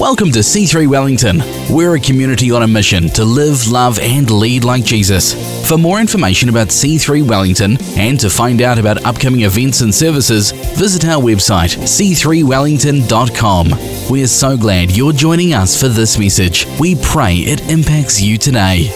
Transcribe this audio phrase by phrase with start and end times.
[0.00, 1.42] Welcome to C3 Wellington.
[1.68, 5.34] We're a community on a mission to live, love, and lead like Jesus.
[5.68, 10.52] For more information about C3 Wellington and to find out about upcoming events and services,
[10.78, 13.70] visit our website c3wellington.com.
[14.08, 16.64] We're so glad you're joining us for this message.
[16.78, 18.90] We pray it impacts you today.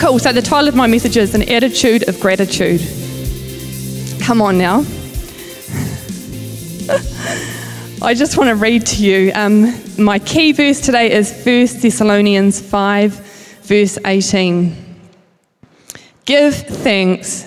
[0.00, 0.18] Cool.
[0.18, 2.80] So the title of my message is An Attitude of Gratitude.
[4.20, 4.84] Come on now.
[8.00, 9.32] I just want to read to you.
[9.34, 13.12] Um, my key verse today is 1 Thessalonians 5,
[13.62, 15.00] verse 18.
[16.24, 17.44] Give thanks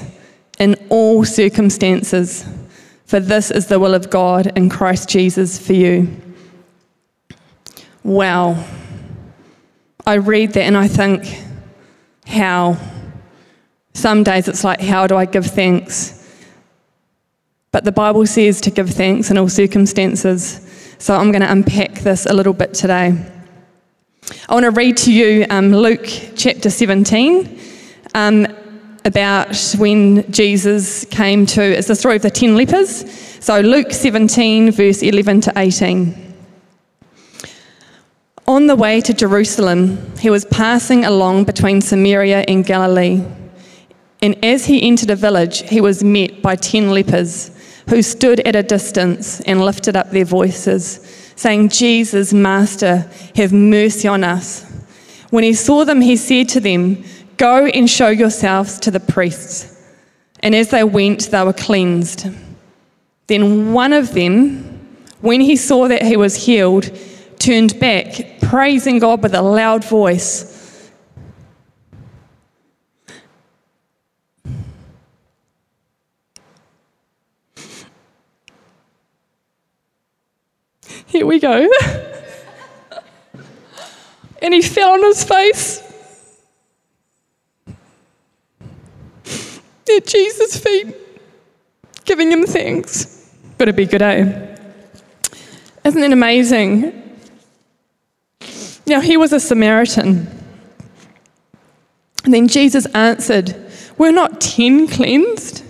[0.59, 2.45] in all circumstances,
[3.05, 6.09] for this is the will of God in Christ Jesus for you.
[8.03, 8.61] Wow.
[10.05, 11.33] I read that and I think,
[12.27, 12.77] how?
[13.93, 16.20] Some days it's like, how do I give thanks?
[17.71, 20.59] But the Bible says to give thanks in all circumstances.
[20.99, 23.15] So I'm going to unpack this a little bit today.
[24.49, 26.05] I want to read to you um, Luke
[26.35, 27.59] chapter 17
[28.13, 28.45] um,
[29.05, 33.09] about when Jesus came to, it's the story of the 10 lepers.
[33.43, 36.33] So Luke 17, verse 11 to 18.
[38.47, 43.23] On the way to Jerusalem, he was passing along between Samaria and Galilee.
[44.21, 47.51] And as he entered a village, he was met by 10 lepers
[47.91, 51.01] who stood at a distance and lifted up their voices,
[51.35, 54.63] saying, Jesus, Master, have mercy on us.
[55.29, 57.03] When he saw them, he said to them,
[57.35, 59.93] Go and show yourselves to the priests.
[60.39, 62.27] And as they went, they were cleansed.
[63.27, 64.79] Then one of them,
[65.19, 66.97] when he saw that he was healed,
[67.39, 70.50] turned back, praising God with a loud voice.
[81.11, 81.69] Here we go.
[84.41, 85.83] and he fell on his face
[89.93, 90.95] at Jesus' feet,
[92.05, 93.29] giving him thanks.
[93.57, 94.55] Gotta be good, eh?
[95.83, 97.17] Isn't it amazing?
[98.87, 100.27] Now, he was a Samaritan.
[102.23, 103.53] And then Jesus answered,
[103.97, 105.65] We're not ten cleansed,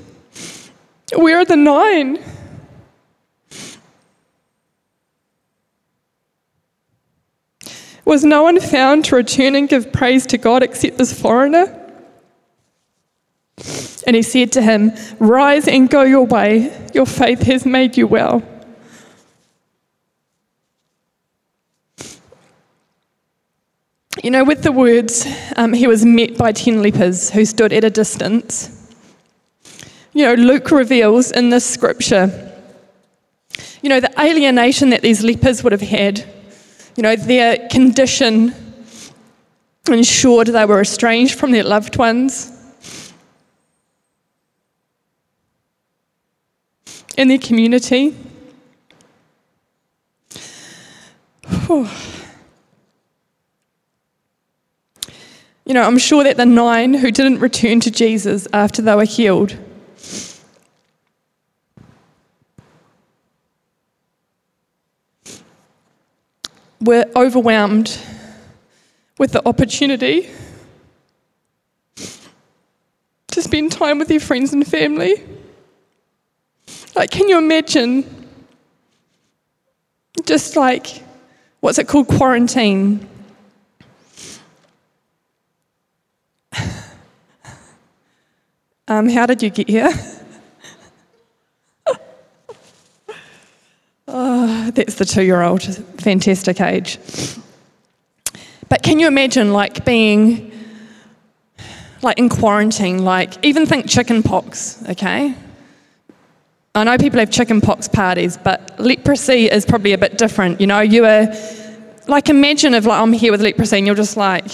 [1.15, 2.19] where are the nine?
[8.05, 11.77] Was no one found to return and give praise to God except this foreigner?
[14.07, 16.89] And he said to him, Rise and go your way.
[16.93, 18.43] Your faith has made you well.
[24.23, 25.25] You know, with the words,
[25.55, 28.93] um, he was met by ten lepers who stood at a distance.
[30.13, 32.51] You know, Luke reveals in this scripture,
[33.81, 36.25] you know, the alienation that these lepers would have had
[36.95, 38.53] you know, their condition
[39.87, 42.51] ensured they were estranged from their loved ones
[47.17, 48.15] in their community.
[51.65, 51.87] Whew.
[55.65, 59.05] You know, I'm sure that the nine who didn't return to Jesus after they were
[59.05, 59.57] healed
[66.81, 67.97] were overwhelmed
[69.17, 70.29] with the opportunity
[73.27, 75.23] to spend time with your friends and family.
[76.95, 78.03] Like, can you imagine
[80.25, 81.03] just like,
[81.59, 83.07] what's it called, quarantine?
[88.87, 89.89] Um, how did you get here?
[94.13, 95.63] Oh, that's the two year old,
[95.99, 96.99] fantastic age.
[98.69, 100.51] But can you imagine like being
[102.01, 105.35] like in quarantine, like even think chicken pox, okay?
[106.73, 110.61] I know people have chicken pox parties, but leprosy is probably a bit different.
[110.61, 111.27] You know, you are
[112.07, 114.45] like imagine if like I'm here with leprosy and you're just like,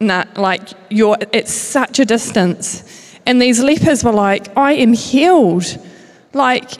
[0.00, 3.18] nah, like you're at such a distance.
[3.26, 5.64] And these lepers were like, I am healed.
[6.34, 6.72] Like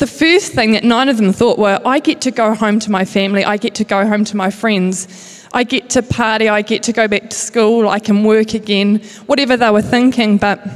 [0.00, 2.90] the first thing that nine of them thought were, I get to go home to
[2.90, 6.62] my family, I get to go home to my friends, I get to party, I
[6.62, 10.38] get to go back to school, I can work again, whatever they were thinking.
[10.38, 10.66] But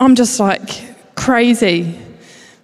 [0.00, 1.94] I'm just like crazy.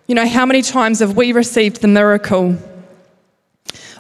[0.07, 2.57] You know, how many times have we received the miracle,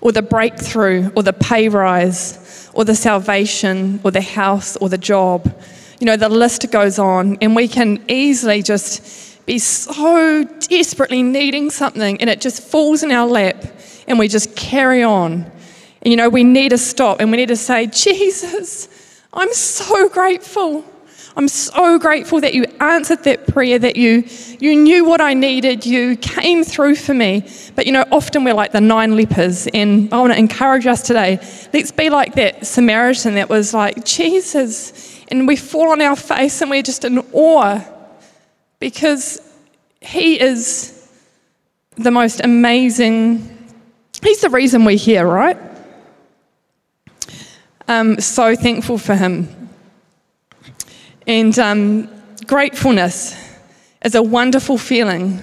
[0.00, 4.98] or the breakthrough, or the pay rise, or the salvation, or the house, or the
[4.98, 5.54] job?
[5.98, 11.70] You know, the list goes on, and we can easily just be so desperately needing
[11.70, 13.64] something and it just falls in our lap
[14.06, 15.50] and we just carry on.
[16.02, 18.88] And you know, we need to stop and we need to say, Jesus,
[19.32, 20.84] I'm so grateful.
[21.36, 24.24] I'm so grateful that you answered that prayer, that you,
[24.58, 27.48] you knew what I needed, you came through for me.
[27.76, 31.02] But you know, often we're like the nine lepers, and I want to encourage us
[31.02, 31.38] today
[31.72, 36.60] let's be like that Samaritan that was like, Jesus, and we fall on our face
[36.60, 37.80] and we're just in awe
[38.80, 39.40] because
[40.00, 41.08] he is
[41.96, 43.72] the most amazing,
[44.22, 45.58] he's the reason we're here, right?
[47.86, 49.48] Um, so thankful for him.
[51.26, 52.08] And um,
[52.46, 53.36] gratefulness
[54.04, 55.40] is a wonderful feeling,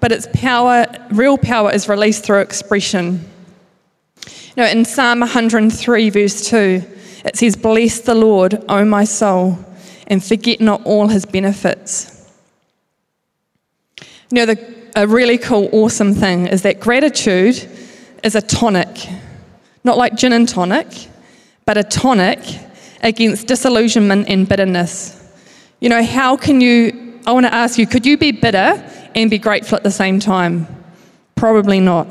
[0.00, 3.28] but its power, real power, is released through expression.
[4.24, 6.82] You know, in Psalm 103, verse 2,
[7.24, 9.58] it says, Bless the Lord, O my soul,
[10.06, 12.15] and forget not all his benefits.
[14.30, 17.56] You know, the, a really cool, awesome thing is that gratitude
[18.24, 19.08] is a tonic,
[19.84, 20.88] not like gin and tonic,
[21.64, 22.40] but a tonic
[23.02, 25.22] against disillusionment and bitterness.
[25.80, 28.82] You know, how can you, I want to ask you, could you be bitter
[29.14, 30.66] and be grateful at the same time?
[31.36, 32.08] Probably not.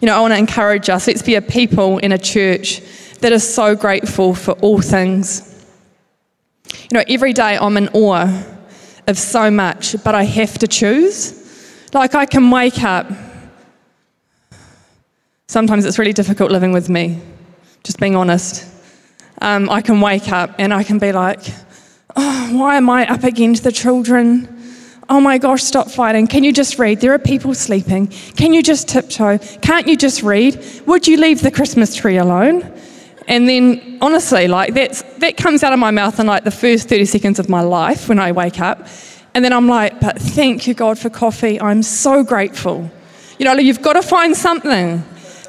[0.00, 2.80] You know, I want to encourage us, let's be a people in a church
[3.20, 5.50] that is so grateful for all things.
[6.72, 8.53] You know, every day I'm in awe
[9.06, 11.40] of so much, but I have to choose.
[11.92, 13.06] Like, I can wake up.
[15.48, 17.20] Sometimes it's really difficult living with me,
[17.82, 18.66] just being honest.
[19.40, 21.40] Um, I can wake up and I can be like,
[22.16, 24.48] Oh, why am I up against the children?
[25.08, 26.26] Oh my gosh, stop fighting.
[26.26, 27.00] Can you just read?
[27.00, 28.06] There are people sleeping.
[28.36, 29.38] Can you just tiptoe?
[29.60, 30.64] Can't you just read?
[30.86, 32.62] Would you leave the Christmas tree alone?
[33.26, 36.88] And then, honestly, like that's, that comes out of my mouth in like the first
[36.88, 38.86] 30 seconds of my life when I wake up.
[39.34, 41.60] And then I'm like, but thank you, God, for coffee.
[41.60, 42.90] I'm so grateful.
[43.38, 45.02] You know, you've got to find something.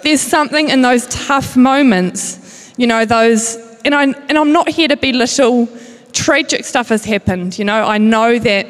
[0.03, 4.87] There's something in those tough moments, you know, those, and, I, and I'm not here
[4.87, 5.67] to belittle
[6.13, 7.59] tragic stuff has happened.
[7.59, 8.67] You know, I know that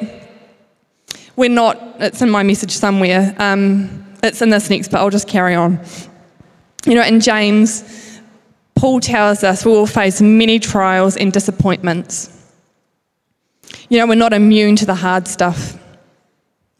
[1.36, 3.36] we're not, it's in my message somewhere.
[3.38, 5.80] Um, it's in this next, but I'll just carry on.
[6.86, 7.84] You know, in James,
[8.76, 12.30] Paul tells us we will face many trials and disappointments.
[13.90, 15.80] You know, we're not immune to the hard stuff.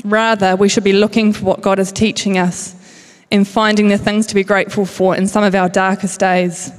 [0.04, 2.76] Rather, we should be looking for what God is teaching us
[3.32, 6.72] and finding the things to be grateful for in some of our darkest days.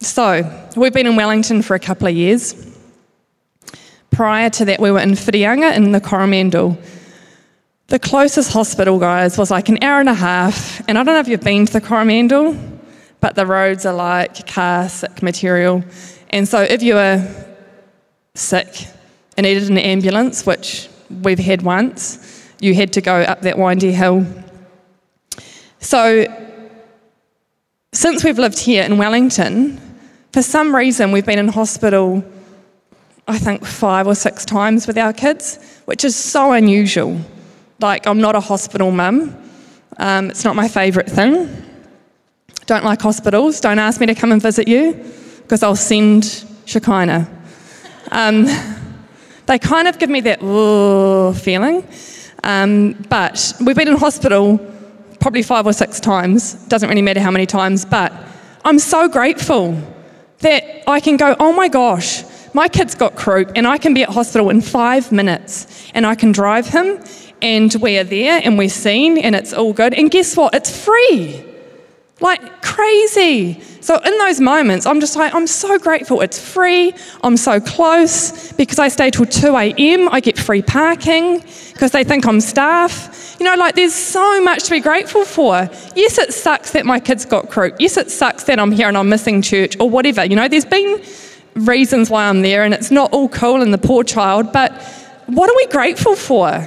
[0.00, 2.54] So, we've been in Wellington for a couple of years.
[4.10, 6.78] Prior to that, we were in Whitianga in the Coromandel.
[7.88, 10.86] The closest hospital, guys, was like an hour and a half.
[10.86, 12.54] And I don't know if you've been to the Coromandel,
[13.20, 15.82] but the roads are like car sick material.
[16.28, 17.46] And so, if you were
[18.34, 18.88] sick
[19.38, 20.90] and needed an ambulance, which
[21.22, 24.26] we've had once, you had to go up that windy hill.
[25.78, 26.26] So,
[27.94, 29.80] since we've lived here in Wellington,
[30.34, 32.22] for some reason, we've been in hospital,
[33.26, 37.18] I think, five or six times with our kids, which is so unusual.
[37.80, 39.36] Like, I'm not a hospital mum,
[39.98, 41.64] um, it's not my favourite thing.
[42.66, 43.60] Don't like hospitals.
[43.60, 44.92] Don't ask me to come and visit you
[45.42, 47.28] because I'll send Shekinah.
[48.12, 48.46] Um,
[49.46, 50.40] they kind of give me that
[51.42, 51.88] feeling.
[52.44, 54.58] Um, but we've been in hospital
[55.18, 56.54] probably five or six times.
[56.66, 58.12] Doesn't really matter how many times, but
[58.64, 59.76] I'm so grateful
[60.40, 62.22] that I can go, oh my gosh,
[62.54, 66.14] my kid's got croup and I can be at hospital in five minutes and I
[66.14, 67.02] can drive him
[67.42, 69.94] and we are there and we're seen and it's all good.
[69.94, 70.54] And guess what?
[70.54, 71.44] It's free.
[72.20, 73.60] Like crazy.
[73.80, 76.20] So, in those moments, I'm just like, I'm so grateful.
[76.20, 76.92] It's free.
[77.22, 80.08] I'm so close because I stay till 2 a.m.
[80.10, 81.38] I get free parking
[81.72, 83.36] because they think I'm staff.
[83.38, 85.70] You know, like there's so much to be grateful for.
[85.94, 87.76] Yes, it sucks that my kids got croup.
[87.78, 90.24] Yes, it sucks that I'm here and I'm missing church or whatever.
[90.24, 91.00] You know, there's been
[91.54, 94.72] reasons why I'm there and it's not all cool and the poor child, but
[95.26, 96.66] what are we grateful for?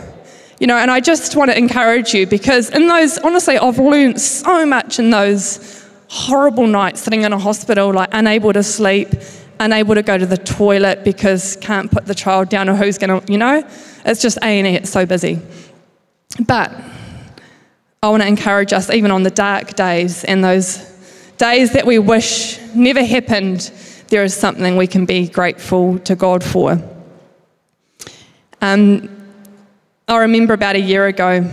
[0.62, 4.22] You know, and I just want to encourage you because in those, honestly, I've learned
[4.22, 9.08] so much in those horrible nights sitting in a hospital, like unable to sleep,
[9.60, 13.22] unable to go to the toilet because can't put the child down or who's going
[13.22, 13.68] to, you know,
[14.06, 15.40] it's just A&E, it's so busy.
[16.46, 16.72] But
[18.04, 20.78] I want to encourage us, even on the dark days and those
[21.40, 23.62] days that we wish never happened,
[24.10, 26.80] there is something we can be grateful to God for.
[28.62, 29.21] Um,
[30.08, 31.50] I remember about a year ago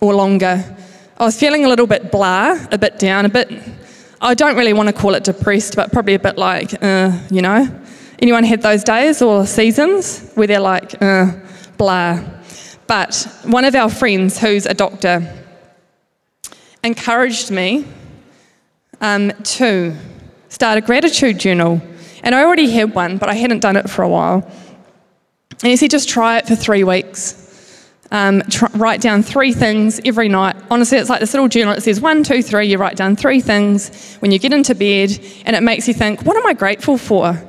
[0.00, 0.76] or longer,
[1.18, 3.50] I was feeling a little bit blah, a bit down, a bit,
[4.20, 7.42] I don't really want to call it depressed, but probably a bit like, uh, you
[7.42, 7.66] know,
[8.22, 11.32] Anyone had those days or seasons where they're like, uh,
[11.76, 12.22] blah?
[12.86, 15.28] But one of our friends who's a doctor
[16.84, 17.84] encouraged me
[19.00, 19.96] um, to
[20.48, 21.82] start a gratitude journal.
[22.22, 24.48] And I already had one, but I hadn't done it for a while.
[25.62, 27.38] And he said, just try it for three weeks.
[28.10, 30.56] Um, try, write down three things every night.
[30.70, 31.72] Honestly, it's like this little journal.
[31.72, 32.66] It says one, two, three.
[32.66, 36.22] You write down three things when you get into bed, and it makes you think,
[36.22, 37.42] what am I grateful for?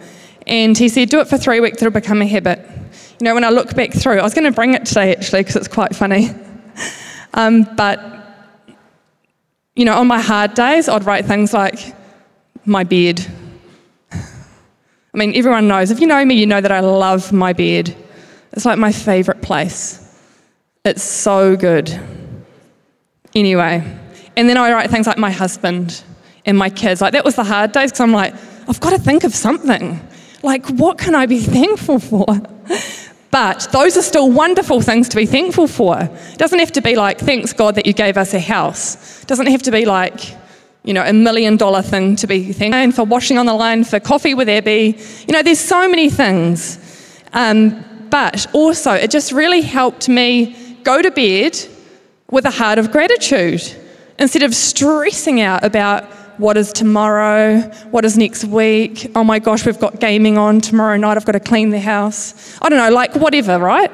[0.48, 2.60] And he said, do it for three weeks, it'll become a habit.
[3.20, 5.42] You know, when I look back through, I was going to bring it today actually
[5.42, 6.30] because it's quite funny.
[7.36, 8.00] Um, but,
[9.76, 11.96] you know, on my hard days, I'd write things like
[12.64, 13.26] my bed.
[14.12, 14.18] I
[15.14, 17.96] mean, everyone knows, if you know me, you know that I love my bed.
[18.54, 20.00] It's like my favourite place.
[20.86, 21.90] It's so good.
[23.36, 23.84] Anyway,
[24.36, 26.04] and then I write things like my husband
[26.46, 27.02] and my kids.
[27.02, 28.34] Like, that was the hard days because I'm like,
[28.68, 30.00] I've got to think of something.
[30.44, 32.26] Like, what can I be thankful for?
[33.32, 36.00] But those are still wonderful things to be thankful for.
[36.00, 39.22] It doesn't have to be like, thanks God that you gave us a house.
[39.24, 40.36] It doesn't have to be like,
[40.84, 43.86] you know, a million dollar thing to be thankful and for washing on the line,
[43.86, 45.00] for coffee with Abby.
[45.28, 46.78] You know, there's so many things.
[47.34, 47.84] Um,
[48.14, 51.58] but also, it just really helped me go to bed
[52.30, 53.64] with a heart of gratitude
[54.20, 56.04] instead of stressing out about
[56.38, 60.96] what is tomorrow, what is next week, oh my gosh, we've got gaming on tomorrow
[60.96, 62.56] night, I've got to clean the house.
[62.62, 63.92] I don't know, like whatever, right?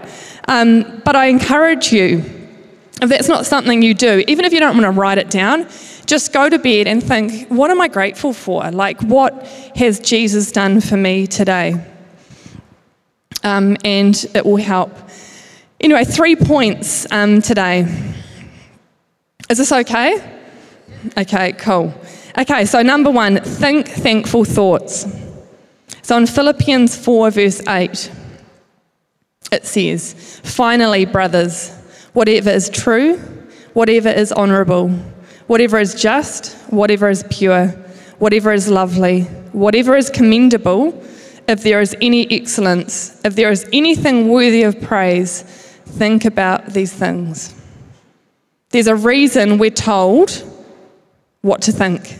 [0.49, 2.17] Um, but I encourage you,
[3.01, 5.65] if that's not something you do, even if you don't want to write it down,
[6.07, 8.69] just go to bed and think, what am I grateful for?
[8.69, 9.47] Like, what
[9.77, 11.81] has Jesus done for me today?
[13.43, 14.91] Um, and it will help.
[15.79, 17.87] Anyway, three points um, today.
[19.49, 20.21] Is this okay?
[21.17, 21.93] Okay, cool.
[22.37, 25.05] Okay, so number one, think thankful thoughts.
[26.01, 28.11] So in Philippians 4, verse 8,
[29.51, 31.69] it says, Finally, brothers,
[32.13, 33.17] whatever is true,
[33.73, 34.89] whatever is honourable,
[35.47, 37.67] whatever is just, whatever is pure,
[38.19, 39.21] whatever is lovely,
[39.53, 40.91] whatever is commendable,
[41.49, 46.93] if there is any excellence, if there is anything worthy of praise, think about these
[46.93, 47.55] things.
[48.69, 50.43] There's a reason we're told
[51.41, 52.19] what to think.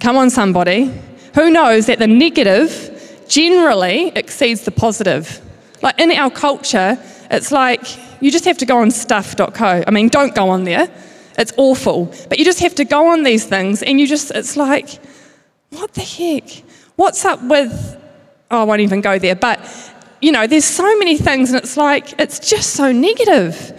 [0.00, 0.90] Come on, somebody.
[1.34, 5.40] Who knows that the negative generally exceeds the positive?
[5.82, 6.98] Like in our culture,
[7.30, 7.82] it's like
[8.22, 9.84] you just have to go on stuff.co.
[9.86, 10.90] I mean, don't go on there.
[11.36, 12.14] It's awful.
[12.30, 14.88] But you just have to go on these things and you just, it's like,
[15.70, 16.64] what the heck?
[16.96, 18.01] What's up with,
[18.52, 19.34] oh, I won't even go there.
[19.34, 19.58] But,
[20.20, 23.78] you know, there's so many things and it's like, it's just so negative.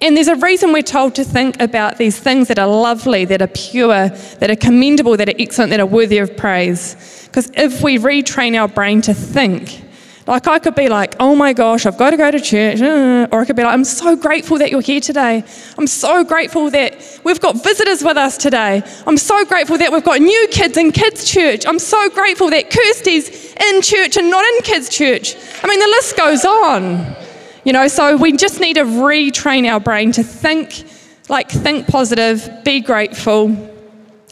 [0.00, 3.42] And there's a reason we're told to think about these things that are lovely, that
[3.42, 7.26] are pure, that are commendable, that are excellent, that are worthy of praise.
[7.26, 9.82] Because if we retrain our brain to think,
[10.26, 12.80] like I could be like, oh my gosh, I've got to go to church.
[12.80, 15.44] Uh, or I could be like, I'm so grateful that you're here today.
[15.78, 18.82] I'm so grateful that we've got visitors with us today.
[19.06, 21.66] I'm so grateful that we've got new kids in kids' church.
[21.66, 25.36] I'm so grateful that Kirsty's in church and not in kids' church.
[25.62, 27.16] I mean, the list goes on.
[27.64, 30.84] You know, so we just need to retrain our brain to think,
[31.28, 33.56] like, think positive, be grateful,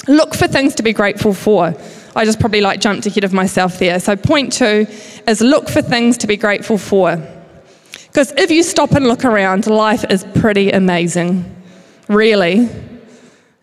[0.09, 1.75] look for things to be grateful for.
[2.16, 4.00] I just probably like jumped ahead of myself there.
[4.00, 4.87] So, point two
[5.28, 7.25] is look for things to be grateful for.
[8.09, 11.59] Because if you stop and look around, life is pretty amazing,
[12.10, 12.68] really.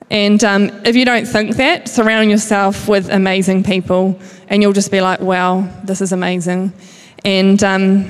[0.10, 4.90] And um, if you don't think that, surround yourself with amazing people, and you'll just
[4.90, 6.72] be like, wow, this is amazing.
[7.26, 8.06] And um,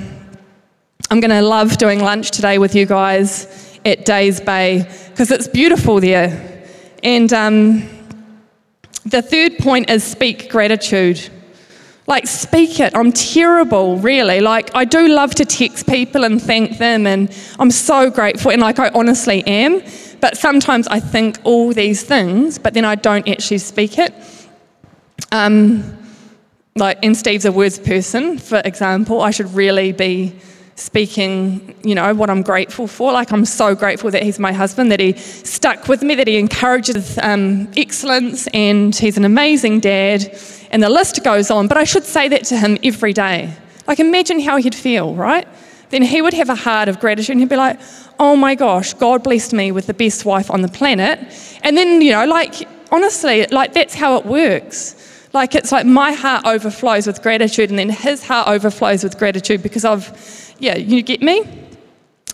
[1.10, 5.48] I'm going to love doing lunch today with you guys at Days Bay because it's
[5.48, 6.64] beautiful there.
[7.02, 7.88] And um,
[9.04, 11.28] the third point is speak gratitude.
[12.06, 12.94] Like, speak it.
[12.96, 14.40] I'm terrible, really.
[14.40, 18.62] Like, I do love to text people and thank them, and I'm so grateful, and
[18.62, 19.82] like, I honestly am.
[20.20, 24.12] But sometimes I think all these things, but then I don't actually speak it.
[25.32, 25.98] Um,
[26.76, 29.20] like, and Steve's a words person, for example.
[29.20, 30.34] I should really be
[30.76, 33.12] speaking, you know, what I'm grateful for.
[33.12, 36.36] Like, I'm so grateful that he's my husband, that he stuck with me, that he
[36.38, 40.36] encourages um, excellence, and he's an amazing dad.
[40.70, 41.66] And the list goes on.
[41.66, 43.52] But I should say that to him every day.
[43.86, 45.48] Like, imagine how he'd feel, right?
[45.90, 47.80] Then he would have a heart of gratitude and he'd be like,
[48.18, 51.18] oh my gosh, God blessed me with the best wife on the planet.
[51.62, 54.94] And then, you know, like, honestly, like, that's how it works.
[55.32, 59.62] Like, it's like my heart overflows with gratitude, and then his heart overflows with gratitude
[59.62, 60.10] because of
[60.58, 61.44] yeah, you get me?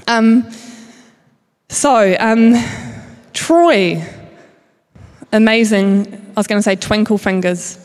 [0.06, 0.50] Um,
[1.68, 2.54] so, um,
[3.32, 4.02] Troy,
[5.32, 7.83] amazing, I was going to say twinkle fingers.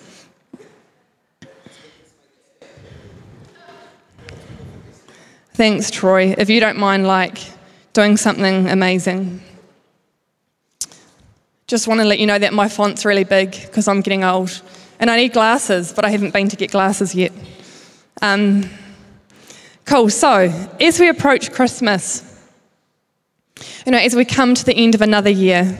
[5.60, 6.34] Thanks, Troy.
[6.38, 7.38] If you don't mind, like,
[7.92, 9.42] doing something amazing.
[11.68, 14.62] Just want to let you know that my font's really big because I'm getting old.
[15.01, 17.34] And I need glasses, but I haven't been to get glasses yet.
[18.22, 18.70] Um,
[19.84, 20.10] cool.
[20.10, 20.50] So,
[20.80, 22.24] as we approach Christmas,
[23.86, 25.78] you know, as we come to the end of another year,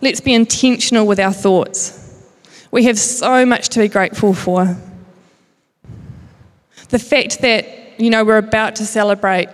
[0.00, 2.26] let's be intentional with our thoughts.
[2.72, 4.76] We have so much to be grateful for.
[6.88, 9.48] The fact that, you know, we're about to celebrate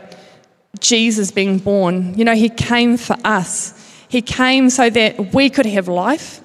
[0.81, 2.15] Jesus being born.
[2.19, 3.75] You know, He came for us.
[4.09, 6.41] He came so that we could have life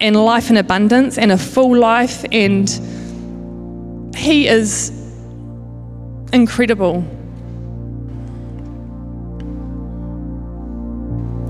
[0.00, 2.24] and life in abundance and a full life.
[2.32, 2.68] And
[4.16, 4.90] He is
[6.32, 7.04] incredible.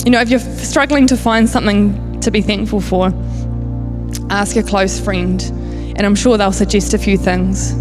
[0.04, 3.12] You know, if you're struggling to find something to be thankful for,
[4.30, 5.42] ask a close friend,
[5.96, 7.72] and I'm sure they'll suggest a few things.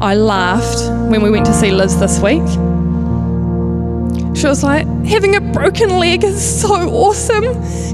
[0.00, 2.46] I laughed when we went to see Liz this week.
[4.36, 7.44] She was like, having a broken leg is so awesome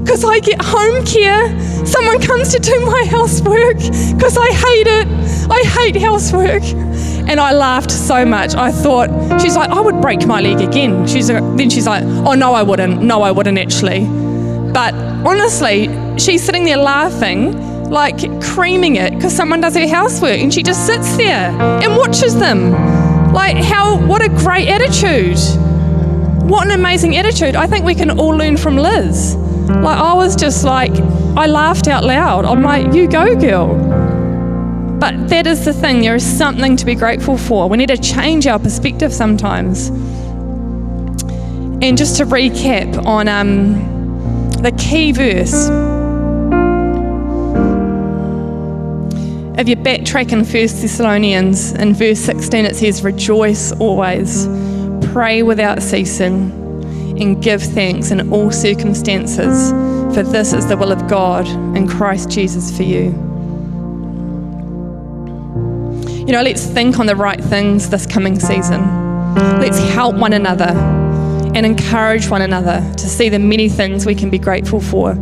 [0.01, 1.47] because I get home care.
[1.85, 5.07] Someone comes to do my housework because I hate it.
[5.49, 6.63] I hate housework.
[7.29, 8.53] And I laughed so much.
[8.55, 9.09] I thought,
[9.41, 11.07] she's like, I would break my leg again.
[11.07, 13.01] She's then she's like, oh, no, I wouldn't.
[13.01, 14.01] No, I wouldn't actually.
[14.73, 14.93] But
[15.25, 17.53] honestly, she's sitting there laughing,
[17.93, 22.35] like creaming it because someone does her housework and she just sits there and watches
[22.37, 22.71] them.
[23.31, 25.37] Like, how, what a great attitude.
[26.49, 27.55] What an amazing attitude.
[27.55, 29.35] I think we can all learn from Liz.
[29.35, 30.91] Like, I was just like,
[31.37, 32.45] I laughed out loud.
[32.45, 33.75] I'm like, you go, girl.
[34.99, 37.69] But that is the thing, there is something to be grateful for.
[37.69, 39.89] We need to change our perspective sometimes.
[41.81, 45.92] And just to recap on um, the key verse.
[49.55, 54.47] If you backtrack in 1 Thessalonians, in verse 16, it says, Rejoice always,
[55.11, 56.51] pray without ceasing,
[57.21, 59.69] and give thanks in all circumstances,
[60.15, 63.11] for this is the will of God in Christ Jesus for you.
[66.25, 68.81] You know, let's think on the right things this coming season.
[69.59, 70.69] Let's help one another
[71.53, 75.15] and encourage one another to see the many things we can be grateful for.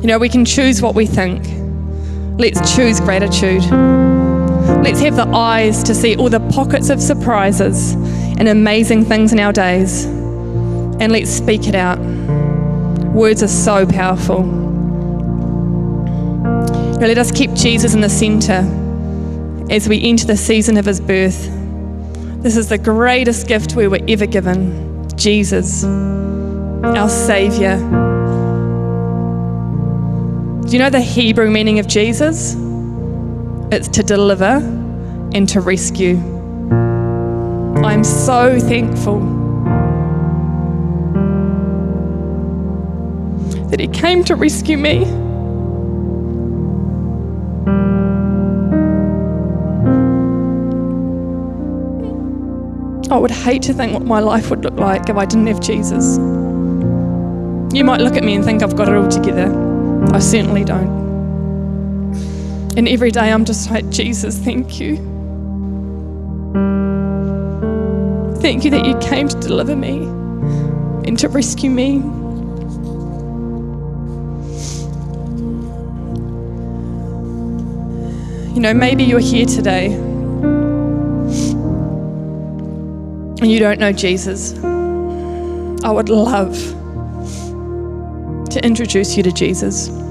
[0.00, 1.44] You know, we can choose what we think.
[2.38, 3.64] Let's choose gratitude.
[4.84, 9.40] Let's have the eyes to see all the pockets of surprises and amazing things in
[9.40, 10.04] our days.
[10.04, 11.98] And let's speak it out.
[13.12, 14.44] Words are so powerful.
[16.98, 18.64] Now let us keep Jesus in the centre
[19.70, 21.50] as we enter the season of his birth.
[22.42, 28.17] This is the greatest gift we were ever given Jesus, our Saviour.
[30.68, 32.54] Do you know the Hebrew meaning of Jesus?
[33.72, 34.56] It's to deliver
[35.32, 36.18] and to rescue.
[37.82, 39.20] I'm so thankful
[43.70, 45.06] that He came to rescue me.
[53.10, 55.60] I would hate to think what my life would look like if I didn't have
[55.60, 56.18] Jesus.
[57.74, 59.67] You might look at me and think I've got it all together.
[60.12, 60.98] I certainly don't.
[62.76, 64.96] And every day I'm just like, Jesus, thank you.
[68.40, 70.04] Thank you that you came to deliver me
[71.06, 71.94] and to rescue me.
[78.54, 79.92] You know, maybe you're here today
[83.40, 84.58] and you don't know Jesus,
[85.84, 86.56] I would love
[88.48, 90.07] to introduce you to Jesus.